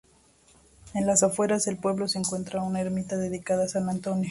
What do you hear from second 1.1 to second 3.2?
afueras del pueblo se encuentra una ermita